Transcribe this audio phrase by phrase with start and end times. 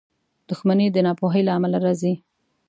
[0.49, 2.13] •دښمني د ناپوهۍ له امله راځي.